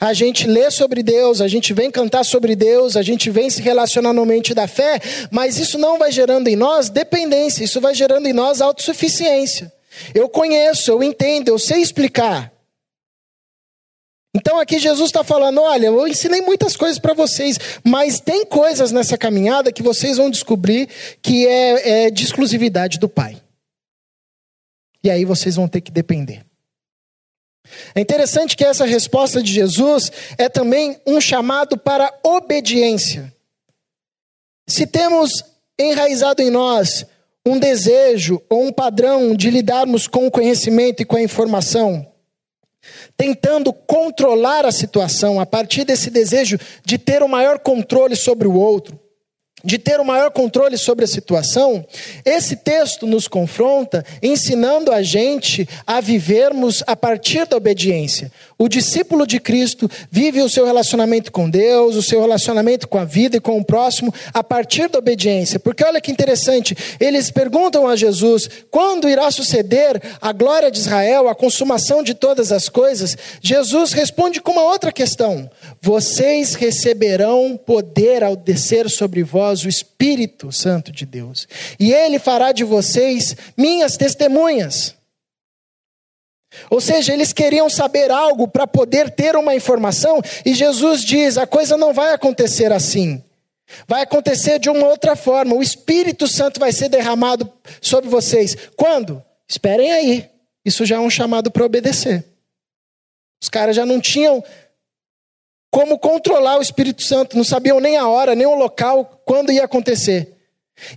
[0.00, 3.62] A gente lê sobre Deus, a gente vem cantar sobre Deus, a gente vem se
[3.62, 7.94] relacionar no mente da fé, mas isso não vai gerando em nós dependência, isso vai
[7.94, 9.72] gerando em nós autossuficiência.
[10.12, 12.53] Eu conheço, eu entendo, eu sei explicar.
[14.34, 18.90] Então aqui Jesus está falando: olha, eu ensinei muitas coisas para vocês, mas tem coisas
[18.90, 20.88] nessa caminhada que vocês vão descobrir
[21.22, 23.40] que é, é de exclusividade do Pai.
[25.02, 26.44] E aí vocês vão ter que depender.
[27.94, 33.32] É interessante que essa resposta de Jesus é também um chamado para obediência.
[34.66, 35.44] Se temos
[35.78, 37.06] enraizado em nós
[37.46, 42.06] um desejo ou um padrão de lidarmos com o conhecimento e com a informação,
[43.16, 48.54] tentando controlar a situação a partir desse desejo de ter o maior controle sobre o
[48.54, 48.98] outro,
[49.64, 51.84] de ter o maior controle sobre a situação,
[52.24, 58.30] esse texto nos confronta ensinando a gente a vivermos a partir da obediência.
[58.56, 63.04] O discípulo de Cristo vive o seu relacionamento com Deus, o seu relacionamento com a
[63.04, 65.58] vida e com o próximo a partir da obediência.
[65.58, 71.28] Porque olha que interessante, eles perguntam a Jesus: quando irá suceder a glória de Israel,
[71.28, 73.16] a consumação de todas as coisas?
[73.40, 80.52] Jesus responde com uma outra questão: vocês receberão poder ao descer sobre vós o Espírito
[80.52, 84.94] Santo de Deus, e ele fará de vocês minhas testemunhas.
[86.70, 91.46] Ou seja, eles queriam saber algo para poder ter uma informação, e Jesus diz: a
[91.46, 93.22] coisa não vai acontecer assim.
[93.88, 95.54] Vai acontecer de uma outra forma.
[95.54, 98.56] O Espírito Santo vai ser derramado sobre vocês.
[98.76, 99.22] Quando?
[99.48, 100.30] Esperem aí.
[100.64, 102.24] Isso já é um chamado para obedecer.
[103.42, 104.42] Os caras já não tinham
[105.70, 109.64] como controlar o Espírito Santo, não sabiam nem a hora, nem o local, quando ia
[109.64, 110.32] acontecer.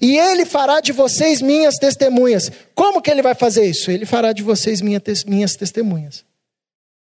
[0.02, 2.52] E ele fará de vocês minhas testemunhas.
[2.74, 3.92] Como que ele vai fazer isso?
[3.92, 6.26] Ele fará de vocês minhas testemunhas.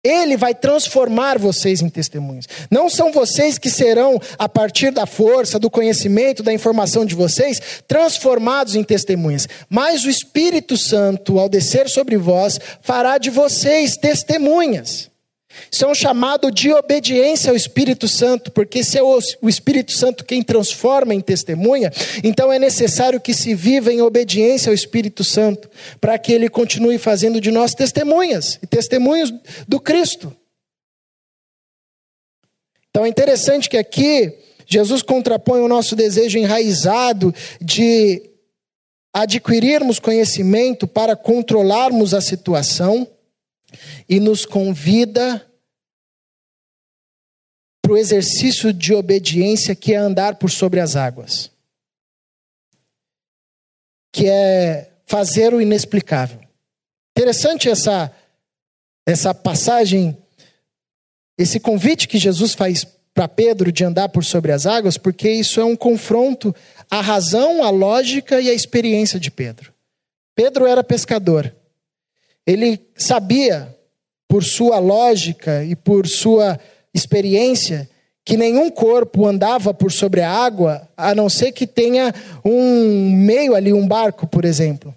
[0.04, 2.46] Ele vai transformar vocês em testemunhas.
[2.70, 7.61] Não são vocês que serão, a partir da força, do conhecimento, da informação de vocês,
[7.87, 9.48] transformados em testemunhas.
[9.68, 15.11] Mas o Espírito Santo, ao descer sobre vós, fará de vocês testemunhas.
[15.70, 19.18] Isso é um chamado de obediência ao Espírito Santo, porque se é o
[19.48, 21.92] Espírito Santo quem transforma em testemunha,
[22.22, 25.68] então é necessário que se viva em obediência ao Espírito Santo,
[26.00, 29.32] para que ele continue fazendo de nós testemunhas e testemunhos
[29.66, 30.34] do Cristo.
[32.90, 34.32] Então é interessante que aqui
[34.66, 38.22] Jesus contrapõe o nosso desejo enraizado de
[39.12, 43.08] adquirirmos conhecimento para controlarmos a situação
[44.08, 45.44] e nos convida
[47.88, 51.51] para o exercício de obediência que é andar por sobre as águas,
[54.12, 56.38] que é fazer o inexplicável.
[57.16, 58.12] Interessante essa
[59.07, 60.14] essa passagem,
[61.38, 65.59] esse convite que Jesus faz para Pedro de andar por sobre as águas, porque isso
[65.59, 66.55] é um confronto
[66.90, 69.72] à razão, à lógica e à experiência de Pedro.
[70.35, 71.57] Pedro era pescador.
[72.46, 73.74] Ele sabia,
[74.29, 76.61] por sua lógica e por sua
[76.94, 77.88] experiência
[78.24, 83.55] que nenhum corpo andava por sobre a água, a não ser que tenha um meio
[83.55, 84.94] ali, um barco, por exemplo.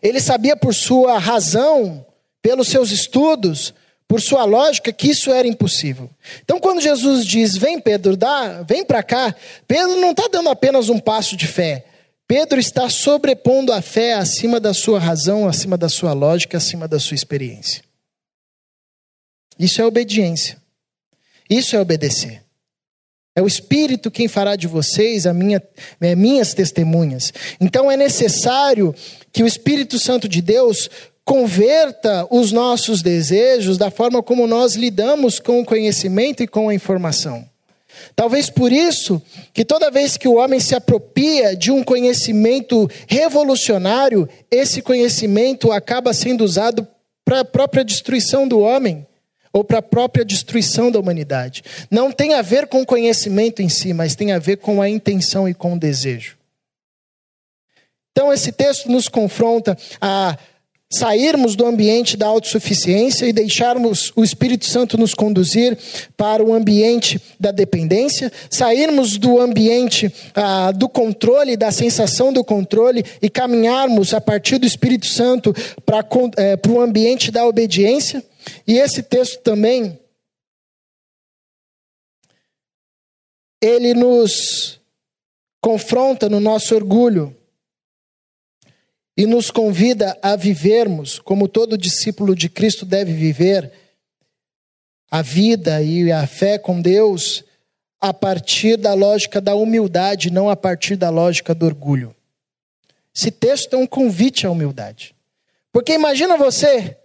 [0.00, 2.06] Ele sabia por sua razão,
[2.40, 3.74] pelos seus estudos,
[4.06, 6.08] por sua lógica, que isso era impossível.
[6.44, 9.34] Então, quando Jesus diz: Vem, Pedro, dá, vem para cá,
[9.66, 11.84] Pedro não está dando apenas um passo de fé.
[12.26, 17.00] Pedro está sobrepondo a fé acima da sua razão, acima da sua lógica, acima da
[17.00, 17.82] sua experiência.
[19.60, 20.56] Isso é obediência.
[21.48, 22.42] Isso é obedecer.
[23.36, 25.62] É o Espírito quem fará de vocês a minha,
[26.00, 27.30] é, minhas testemunhas.
[27.60, 28.94] Então é necessário
[29.30, 30.88] que o Espírito Santo de Deus
[31.26, 36.74] converta os nossos desejos da forma como nós lidamos com o conhecimento e com a
[36.74, 37.46] informação.
[38.16, 39.20] Talvez por isso
[39.52, 46.14] que toda vez que o homem se apropria de um conhecimento revolucionário, esse conhecimento acaba
[46.14, 46.88] sendo usado
[47.26, 49.06] para a própria destruição do homem
[49.52, 51.62] ou para a própria destruição da humanidade.
[51.90, 54.88] Não tem a ver com o conhecimento em si, mas tem a ver com a
[54.88, 56.36] intenção e com o desejo.
[58.12, 60.36] Então, esse texto nos confronta a
[60.92, 65.78] sairmos do ambiente da autossuficiência e deixarmos o Espírito Santo nos conduzir
[66.16, 73.04] para o ambiente da dependência, sairmos do ambiente ah, do controle, da sensação do controle
[73.22, 75.54] e caminharmos a partir do Espírito Santo
[75.86, 76.04] para,
[76.36, 78.24] é, o ambiente da obediência.
[78.66, 79.98] E esse texto também,
[83.60, 84.80] ele nos
[85.60, 87.36] confronta no nosso orgulho
[89.16, 93.70] e nos convida a vivermos como todo discípulo de Cristo deve viver
[95.10, 97.44] a vida e a fé com Deus
[98.00, 102.14] a partir da lógica da humildade, não a partir da lógica do orgulho.
[103.14, 105.14] Esse texto é um convite à humildade.
[105.72, 106.96] Porque imagina você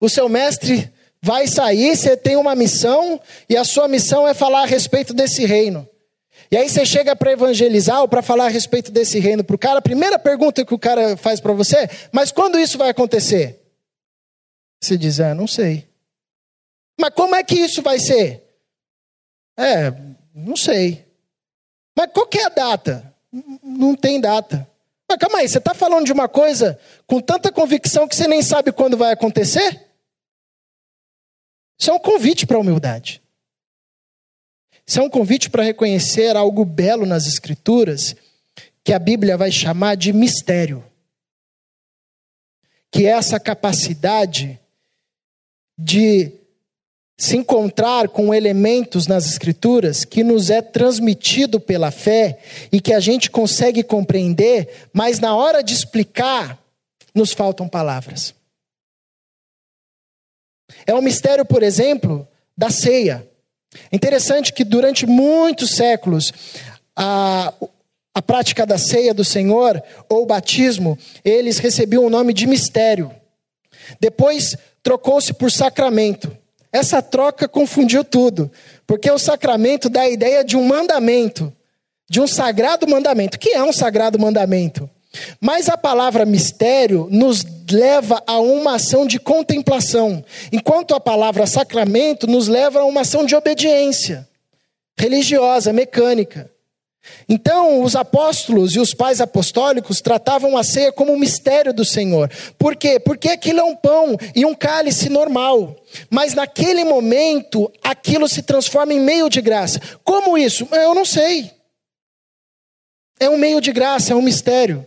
[0.00, 4.62] o seu mestre vai sair, você tem uma missão, e a sua missão é falar
[4.62, 5.88] a respeito desse reino.
[6.50, 9.58] E aí você chega para evangelizar ou para falar a respeito desse reino para o
[9.58, 13.60] cara, a primeira pergunta que o cara faz para você, mas quando isso vai acontecer?
[14.80, 15.86] Você diz, ah, não sei.
[16.98, 18.42] Mas como é que isso vai ser?
[19.58, 19.92] É,
[20.34, 21.04] não sei.
[21.96, 23.14] Mas qual que é a data?
[23.62, 24.68] Não tem data.
[25.08, 28.40] Mas calma aí, você está falando de uma coisa com tanta convicção que você nem
[28.40, 29.87] sabe quando vai acontecer?
[31.78, 33.22] Isso é um convite para a humildade.
[34.86, 38.16] Isso é um convite para reconhecer algo belo nas Escrituras,
[38.82, 40.82] que a Bíblia vai chamar de mistério.
[42.90, 44.58] Que é essa capacidade
[45.78, 46.32] de
[47.18, 52.38] se encontrar com elementos nas Escrituras que nos é transmitido pela fé
[52.72, 56.58] e que a gente consegue compreender, mas na hora de explicar,
[57.14, 58.37] nos faltam palavras.
[60.86, 62.26] É um mistério, por exemplo,
[62.56, 63.26] da ceia.
[63.92, 66.32] Interessante que durante muitos séculos,
[66.96, 67.52] a,
[68.14, 73.10] a prática da ceia do Senhor, ou batismo, eles recebiam o nome de mistério.
[74.00, 76.36] Depois trocou-se por sacramento.
[76.72, 78.50] Essa troca confundiu tudo,
[78.86, 81.52] porque o sacramento dá a ideia de um mandamento,
[82.08, 83.36] de um sagrado mandamento.
[83.36, 84.88] O que é um sagrado mandamento?
[85.40, 92.26] Mas a palavra mistério nos leva a uma ação de contemplação, enquanto a palavra sacramento
[92.26, 94.28] nos leva a uma ação de obediência
[94.98, 96.50] religiosa, mecânica.
[97.28, 102.30] Então, os apóstolos e os pais apostólicos tratavam a ceia como um mistério do Senhor.
[102.58, 102.98] Por quê?
[102.98, 105.76] Porque aquilo é um pão e um cálice normal.
[106.10, 109.80] Mas naquele momento, aquilo se transforma em meio de graça.
[110.04, 110.68] Como isso?
[110.72, 111.50] Eu não sei.
[113.20, 114.86] É um meio de graça, é um mistério.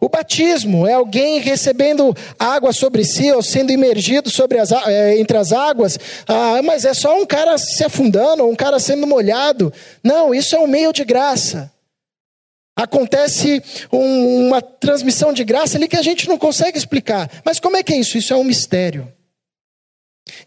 [0.00, 5.52] O batismo é alguém recebendo água sobre si ou sendo imergido as, é, entre as
[5.52, 9.70] águas, ah, mas é só um cara se afundando, um cara sendo molhado.
[10.02, 11.70] Não, isso é um meio de graça.
[12.74, 17.30] Acontece um, uma transmissão de graça ali que a gente não consegue explicar.
[17.44, 18.16] Mas como é que é isso?
[18.16, 19.12] Isso é um mistério.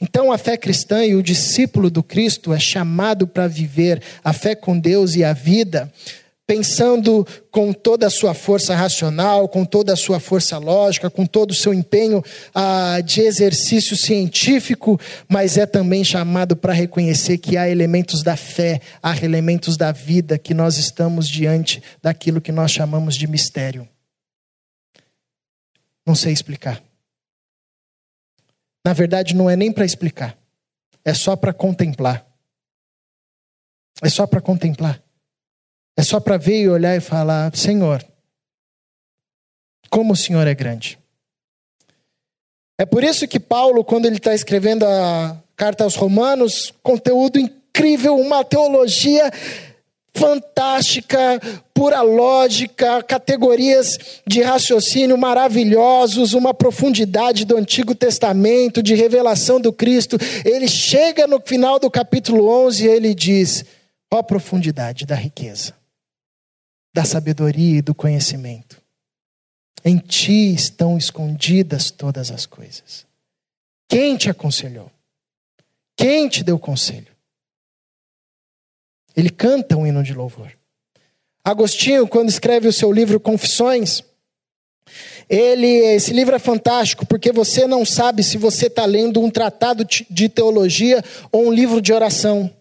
[0.02, 4.56] Então, a fé cristã e o discípulo do Cristo é chamado para viver a fé
[4.56, 5.92] com Deus e a vida,
[6.46, 11.52] pensando com toda a sua força racional, com toda a sua força lógica, com todo
[11.52, 12.24] o seu empenho
[12.54, 18.82] ah, de exercício científico, mas é também chamado para reconhecer que há elementos da fé,
[19.02, 23.88] há elementos da vida, que nós estamos diante daquilo que nós chamamos de mistério.
[26.06, 26.84] Não sei explicar.
[28.86, 30.38] Na verdade, não é nem para explicar,
[31.06, 32.26] é só para contemplar.
[34.02, 35.03] É só para contemplar.
[35.98, 38.04] É só para ver e olhar e falar: Senhor,
[39.90, 40.98] como o Senhor é grande.
[42.78, 48.16] É por isso que Paulo, quando ele está escrevendo a carta aos Romanos, conteúdo incrível,
[48.16, 49.32] uma teologia
[50.16, 51.42] fantástica,
[51.74, 60.18] pura lógica, categorias de raciocínio maravilhosos, uma profundidade do Antigo Testamento, de revelação do Cristo.
[60.46, 63.66] Ele chega no final do capítulo 11 e ele diz:
[64.12, 65.74] ó a profundidade da riqueza,
[66.94, 68.82] da sabedoria e do conhecimento.
[69.84, 73.06] Em ti estão escondidas todas as coisas.
[73.90, 74.92] Quem te aconselhou?
[75.98, 77.12] Quem te deu conselho?
[79.16, 80.52] Ele canta um hino de louvor.
[81.44, 84.02] Agostinho, quando escreve o seu livro Confissões,
[85.30, 89.86] ele, esse livro é fantástico porque você não sabe se você está lendo um tratado
[89.86, 92.52] de teologia ou um livro de oração.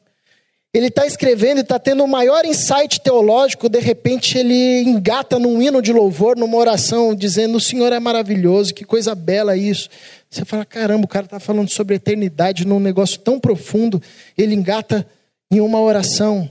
[0.75, 5.61] Ele está escrevendo e está tendo o maior insight teológico, de repente ele engata num
[5.61, 9.91] hino de louvor, numa oração, dizendo: O Senhor é maravilhoso, que coisa bela isso.
[10.31, 14.01] Você fala: caramba, o cara está falando sobre eternidade num negócio tão profundo,
[14.37, 15.07] ele engata
[15.51, 16.51] em uma oração,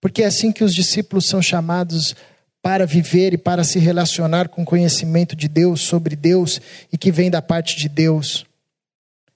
[0.00, 2.14] porque é assim que os discípulos são chamados
[2.62, 6.60] para viver e para se relacionar com conhecimento de Deus, sobre Deus
[6.92, 8.46] e que vem da parte de Deus,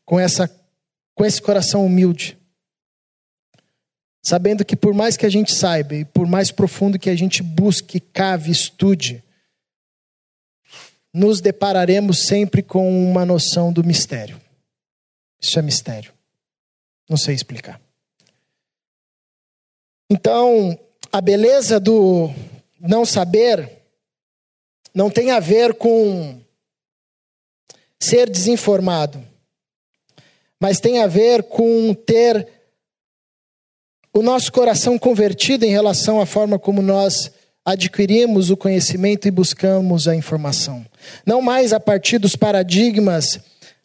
[0.05, 0.49] com essa
[1.17, 2.39] com esse coração humilde.
[4.23, 7.43] Sabendo que por mais que a gente saiba e por mais profundo que a gente
[7.43, 9.23] busque, cave, estude,
[11.13, 14.41] nos depararemos sempre com uma noção do mistério.
[15.41, 16.13] Isso é mistério.
[17.09, 17.81] Não sei explicar.
[20.11, 20.79] Então,
[21.13, 22.31] a beleza do
[22.81, 23.79] não saber
[24.95, 26.41] não tem a ver com
[28.01, 29.23] ser desinformado,
[30.61, 32.58] mas tem a ver com ter
[34.19, 37.31] o nosso coração convertido em relação à forma como nós
[37.65, 40.85] adquirimos o conhecimento e buscamos a informação.
[41.25, 43.39] Não mais a partir dos paradigmas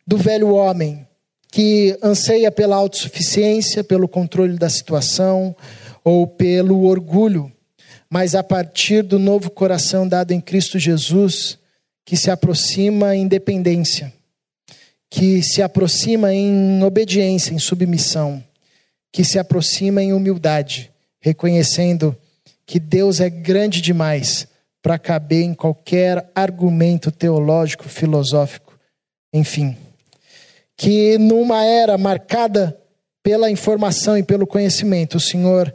[0.08, 1.06] do velho homem,
[1.52, 5.56] que anseia pela autossuficiência, pelo controle da situação,
[6.04, 7.52] ou pelo orgulho,
[8.10, 11.60] mas a partir do novo coração dado em Cristo Jesus,
[12.04, 14.12] que se aproxima em dependência,
[15.12, 18.44] que se aproxima em obediência, em submissão,
[19.14, 20.92] que se aproxima em humildade,
[21.22, 22.18] reconhecendo
[22.66, 24.48] que Deus é grande demais
[24.82, 28.74] para caber em qualquer argumento teológico, filosófico,
[29.32, 29.78] enfim.
[30.76, 32.76] Que numa era marcada
[33.22, 35.74] pela informação e pelo conhecimento, o Senhor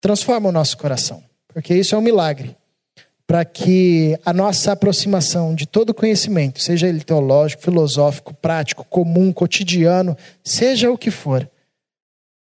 [0.00, 2.56] transforma o nosso coração, porque isso é um milagre.
[3.26, 10.16] Para que a nossa aproximação de todo conhecimento, seja ele teológico, filosófico, prático, comum, cotidiano,
[10.42, 11.46] seja o que for,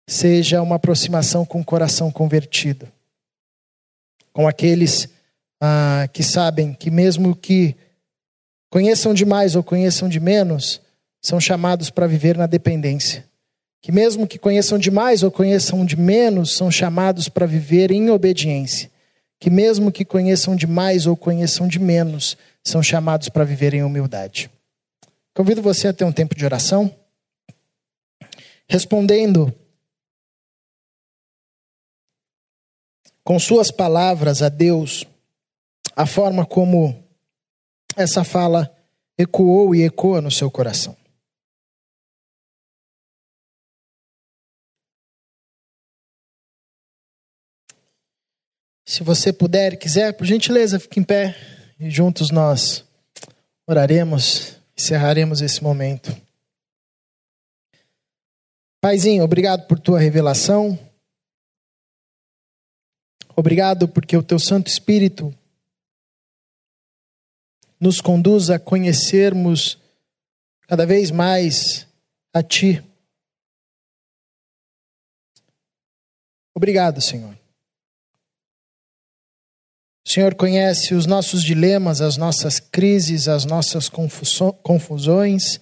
[0.08, 2.88] seja uma aproximação com o coração convertido.
[4.32, 5.08] Com aqueles
[5.60, 7.76] ah, que sabem que, mesmo que
[8.68, 10.80] conheçam demais ou conheçam de menos,
[11.22, 13.28] são chamados para viver na dependência
[13.80, 18.10] que, mesmo que conheçam de mais ou conheçam de menos, são chamados para viver em
[18.10, 18.90] obediência.
[19.40, 23.82] Que, mesmo que conheçam de mais ou conheçam de menos, são chamados para viver em
[23.82, 24.50] humildade.
[25.32, 26.92] Convido você a ter um tempo de oração,
[28.68, 29.54] respondendo
[33.28, 35.04] com suas palavras a Deus,
[35.94, 37.06] a forma como
[37.94, 38.74] essa fala
[39.18, 40.96] ecoou e ecoa no seu coração.
[48.86, 51.36] Se você puder e quiser, por gentileza, fique em pé
[51.78, 52.82] e juntos nós
[53.66, 56.16] oraremos, encerraremos esse momento.
[58.80, 60.87] Paizinho, obrigado por tua revelação.
[63.38, 65.32] Obrigado porque o teu Santo Espírito
[67.78, 69.78] nos conduz a conhecermos
[70.66, 71.86] cada vez mais
[72.34, 72.84] a Ti.
[76.52, 77.38] Obrigado, Senhor.
[80.04, 85.60] O Senhor conhece os nossos dilemas, as nossas crises, as nossas confusões,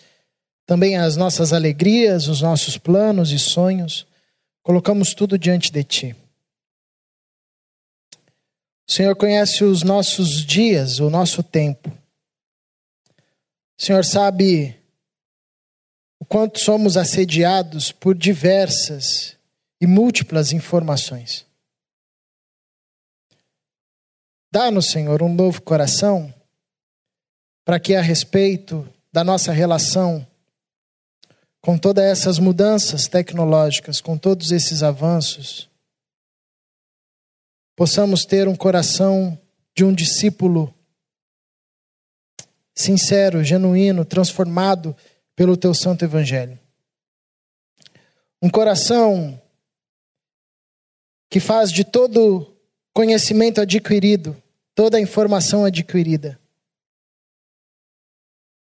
[0.64, 4.06] também as nossas alegrias, os nossos planos e sonhos.
[4.62, 6.25] Colocamos tudo diante de Ti.
[8.88, 11.90] O Senhor conhece os nossos dias, o nosso tempo.
[13.78, 14.76] O Senhor sabe
[16.20, 19.36] o quanto somos assediados por diversas
[19.80, 21.44] e múltiplas informações.
[24.52, 26.32] Dá-nos, Senhor, um novo coração
[27.64, 30.26] para que, a respeito da nossa relação
[31.60, 35.68] com todas essas mudanças tecnológicas, com todos esses avanços,
[37.76, 39.38] possamos ter um coração
[39.74, 40.74] de um discípulo
[42.74, 44.96] sincero, genuíno, transformado
[45.36, 46.58] pelo teu santo evangelho.
[48.40, 49.40] Um coração
[51.28, 52.56] que faz de todo
[52.94, 54.40] conhecimento adquirido,
[54.74, 56.40] toda informação adquirida,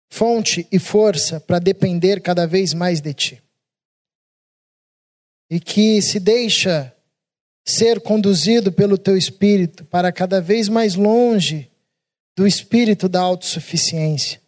[0.08, 3.42] fonte e força para depender cada vez mais de ti.
[5.48, 6.94] E que se deixa
[7.64, 11.70] ser conduzido pelo teu espírito para cada vez mais longe
[12.36, 14.40] do espírito da autossuficiência,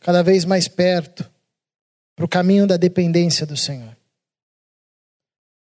[0.00, 1.28] cada vez mais perto
[2.14, 3.96] para o caminho da dependência do Senhor.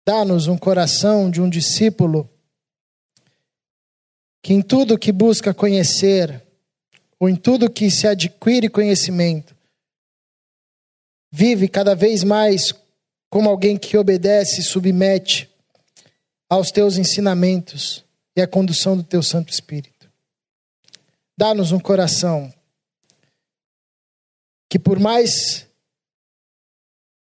[0.06, 2.30] Dá-nos um coração de um discípulo
[4.42, 6.44] que em tudo que busca conhecer,
[7.18, 9.56] ou em tudo que se adquire conhecimento,
[11.32, 12.74] vive cada vez mais
[13.30, 15.50] como alguém que obedece e submete
[16.54, 20.08] aos teus ensinamentos e à condução do teu Santo Espírito.
[21.36, 22.54] Dá-nos um coração
[24.70, 25.66] que, por mais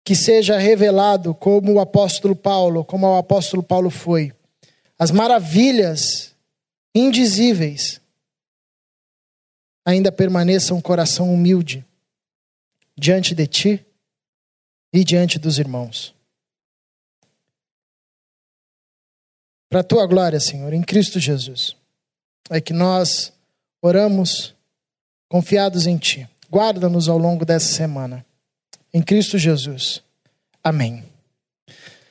[0.03, 4.33] que seja revelado como o apóstolo Paulo, como o apóstolo Paulo foi,
[4.99, 6.35] as maravilhas
[6.95, 8.01] indizíveis,
[9.85, 11.85] ainda permaneça um coração humilde
[12.97, 13.87] diante de ti
[14.91, 16.18] e diante dos irmãos.
[19.69, 21.77] Para a tua glória, Senhor, em Cristo Jesus,
[22.49, 23.33] é que nós
[23.83, 24.55] oramos
[25.29, 26.29] confiados em Ti.
[26.51, 28.25] Guarda-nos ao longo dessa semana.
[28.93, 30.03] Em Cristo Jesus.
[30.65, 31.08] Amém.